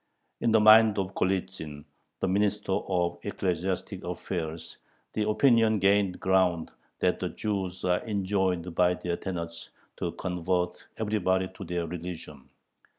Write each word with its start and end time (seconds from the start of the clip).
In 0.39 0.51
the 0.51 0.59
mind 0.59 0.97
of 0.97 1.13
Golitzin, 1.13 1.85
the 2.21 2.27
Minister 2.27 2.71
of 2.71 3.19
Ecclesiastic 3.21 4.03
Affairs, 4.03 4.79
the 5.13 5.29
opinion 5.29 5.77
gained 5.77 6.19
ground 6.19 6.71
that 7.01 7.19
"the 7.19 7.29
Jews 7.29 7.85
are 7.85 8.03
enjoined 8.03 8.73
by 8.73 8.95
their 8.95 9.15
tenets 9.17 9.69
to 9.97 10.13
convert 10.13 10.87
everybody 10.97 11.49
to 11.49 11.63
their 11.63 11.85
religion." 11.85 12.49